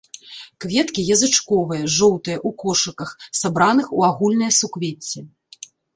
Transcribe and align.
Кветкі 0.63 1.03
язычковыя, 1.15 1.83
жоўтыя, 1.97 2.37
у 2.51 2.53
кошыках, 2.63 3.09
сабраных 3.41 3.93
у 3.99 4.07
агульнае 4.09 4.49
суквецце. 4.61 5.19